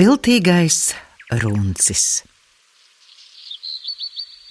[0.00, 0.80] Viltīgais
[1.42, 2.04] runcis.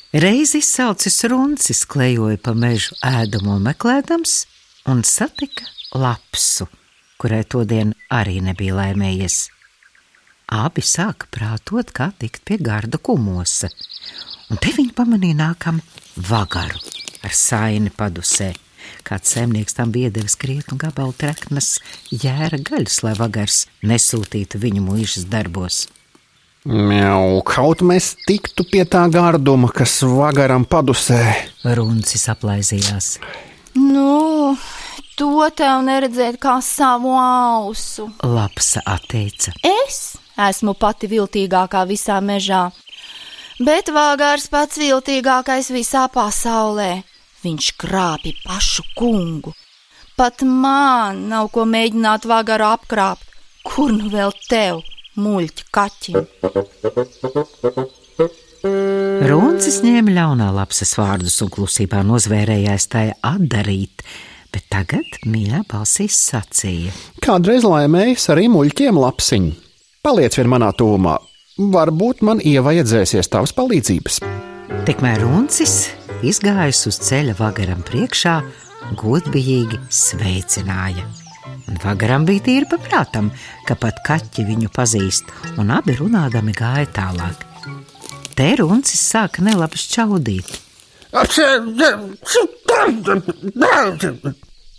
[0.09, 4.33] Reiz izsaucis runcis, klejoja pa mežu ēdamo meklēdams
[4.89, 6.65] un satika lapsu,
[7.21, 9.37] kurai todien arī nebija laimējies.
[10.49, 13.69] Abi sāka prātot, kā tikt pie garda kumosa,
[14.49, 15.77] un te viņi pamanīja nākam
[16.17, 16.81] vagaru
[17.21, 18.49] ar saini padusē.
[19.07, 21.77] Kāds zemnieks tam bija devis krietnu gabalu treknas
[22.11, 25.87] jēra gaļas, lai vagars nesūtītu viņu mūžas darbos.
[26.67, 31.21] Jau kaut mēs tiktu pie tā garduma, kas vagaram padusē.
[31.63, 33.13] Runcis aplaizījās.
[33.79, 34.57] Nu,
[35.15, 38.09] to tev neredzēt kā savu ausu.
[38.27, 39.55] Lapsa atteica.
[39.63, 40.17] Es
[40.49, 42.69] esmu pati viltīgākā visā mežā,
[43.63, 46.91] bet vāgārs pats viltīgākais visā pasaulē.
[47.39, 49.53] Viņš krāpja pašu kungu.
[50.19, 53.23] Pat man nav ko mēģināt vāgaru apkrāpt.
[53.63, 54.81] Kur nu vēl tev,
[55.19, 56.15] muļķi kaķi?
[59.29, 64.03] Runcis ņēma ļaunā lapsas vārdus un klusībā nozvērējās tajā atdarīt,
[64.51, 66.91] bet tagad mīļā balsīs sacīja.
[67.23, 69.53] Kādreiz laimējas arī muļķiem lapsiņu.
[70.03, 71.15] Paliec vien manā tūmā,
[71.71, 74.19] varbūt man ievajadzēsies tavas palīdzības.
[74.87, 78.35] Tikmēr Runcis izgājis uz ceļa vagaram priekšā,
[78.99, 81.05] godīgi sveicināja.
[81.69, 83.29] Un vagaram bija tīri paprātam,
[83.67, 85.29] ka pat kaķi viņu pazīst,
[85.61, 87.45] un abi runādami gāja tālāk.
[88.35, 90.49] Te runcis sāka nelabi šķaudīt.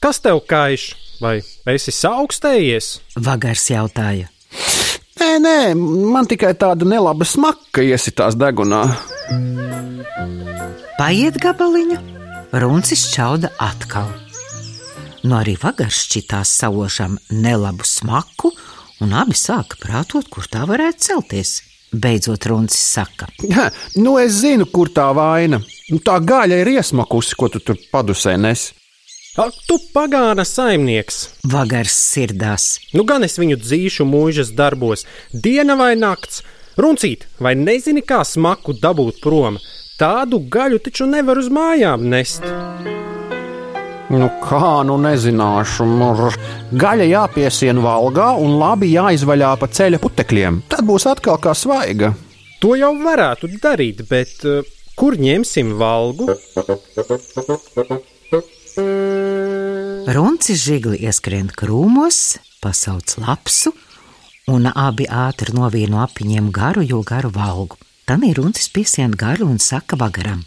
[0.00, 0.90] Kas tev kaiš?
[1.20, 1.36] Vai
[1.74, 2.92] esi augstējies?
[3.20, 4.30] Vagars jautāja.
[5.20, 5.56] Nē, nē,
[6.14, 8.86] man tikai tāda nelaba smaka iesitās degunā.
[11.00, 11.96] Paiet gabaliņu,
[12.60, 14.10] runcis čauda atkal.
[15.24, 18.50] Nu arī vagars šķitās savošam nelabu smaku,
[19.00, 21.54] un abi sāka prātot, kur tā varētu celties.
[21.96, 25.62] Beidzot, runcis saka: Ha, nu, es zinu, kur tā vaina.
[25.88, 28.68] Nu, Tā gaļa ir iesmakusi, ko tu tur padusē nes.
[29.40, 31.30] Ak, tu pagāna saimnieks!
[31.48, 32.74] Vagars sirdās.
[32.92, 36.44] Nu gan es viņu dzīšu mūžas darbos, diena vai nakts.
[36.76, 39.56] Runcīt, vai nezini, kā smaku dabūt prom?
[40.00, 42.46] Tādu gaļu taču nevar uz mājām nest.
[44.10, 46.32] Nu, kā nu nezināšu, mur.
[46.72, 50.62] gaļa jāpiesien valgā un labi jāizvaļā pa ceļa putekļiem.
[50.72, 52.14] Tad būs atkal kā svaiga.
[52.64, 54.64] To jau varētu darīt, bet uh,
[54.96, 56.32] kur ņemsim valgu?
[60.16, 63.76] Runcis žigli ieskrien krūmos, pasauc lapsu,
[64.48, 67.76] un abi ātri novīja no apiņiem garu, jo garu valgu.
[68.10, 70.40] Tad ir runcis piesien garu un saka vagaram.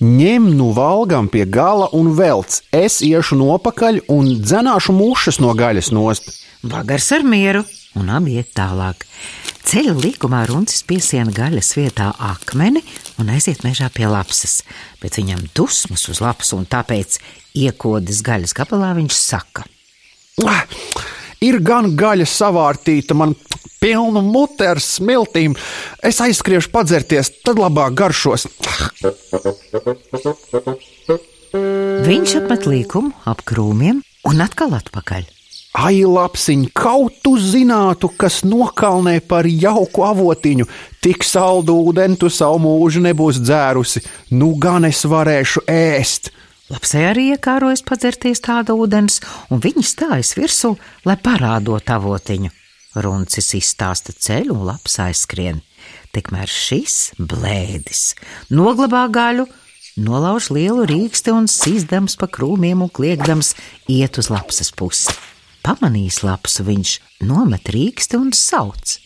[0.00, 2.54] Ņem nu valgam pie gala un velc.
[2.72, 6.30] Es iešu nopakaļ un dzenāšu mušas no gaļas nost.
[6.64, 7.60] Vagars ar mieru,
[8.00, 9.04] un abi iet tālāk.
[9.68, 12.80] Ceļa līkumā runcis piesiena gaļas vietā akmeni
[13.20, 14.62] un aiziet mežā pie lapsas,
[15.04, 17.20] bet viņam dusmas uz lapas, un tāpēc
[17.52, 19.68] iekodis gaļas gabalā viņš saka:
[21.44, 23.36] Ir gan gaļa savārtīta, man
[23.80, 25.56] pilna mute ar smiltīm.
[26.00, 28.46] Es aizskriešu padzerties, tad labāk garšos.
[32.06, 34.00] Viņš apmet līkumu ap krūmiem
[34.30, 35.28] un atkal atpakaļ.
[35.80, 40.66] Ai, lapsiņ, kaut tu zinātu, kas nokalnē par jauku avotiņu,
[41.04, 44.02] tik saldu ūdeni tu savu mūžu nebūs dzērusi.
[44.34, 46.32] Nu gan es varēšu ēst.
[46.70, 50.74] Lapsē arī iekārojas padzerties tāda ūdens, un viņi stājas virsū,
[51.06, 52.50] lai parādot avotiņu.
[52.98, 55.62] Runcis izstāsta ceļu un laps aizskrien.
[56.14, 58.14] Tikmēr šis blēdis
[58.50, 59.46] noglabā gaļu,
[60.00, 63.54] nolauž lielu rīksti un sīzdams pa krūmiem un kliegdams
[63.90, 65.14] iet uz lapsas pusi.
[65.60, 66.96] Pamanījis lapsu, viņš
[67.28, 68.96] nomet rīksti un sauc.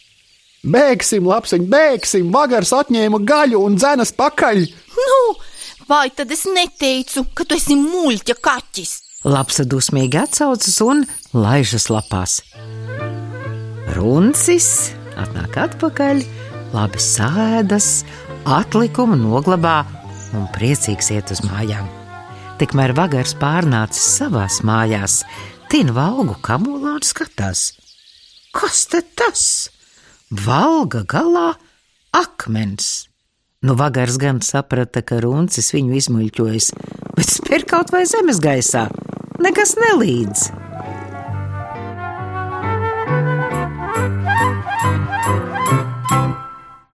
[0.64, 2.30] Bēgsim, lapsiņ, bēgsim!
[2.32, 4.62] Vagars atņēma gaļu un dzenas pakaļ!
[4.96, 5.18] Nu,
[5.90, 8.94] vai tad es neteicu, ka tu esi muļķa kaķis?
[9.28, 11.04] Lapsa dusmīgi atsaucas un
[11.36, 12.38] laižas lapās.
[13.92, 14.70] Runcis
[15.20, 16.22] atnāk atpakaļ,
[16.74, 18.02] labi sēdas,
[18.44, 19.82] atlikumu noglabā
[20.34, 21.86] un priecīgs iet uz mājām.
[22.58, 25.22] Tikmēr vagars pārnācis savās mājās,
[25.70, 27.72] tina valgu kamolā un skatās.
[28.54, 29.44] Kas te tas?
[30.30, 31.52] Valga galā
[32.14, 33.08] akmens.
[33.64, 36.74] Nu, vagars gan saprata, ka runcis viņu izmuļķojas,
[37.16, 38.88] bet spēr kaut vai zemes gaisā.
[39.42, 40.63] Nekas nelīdz.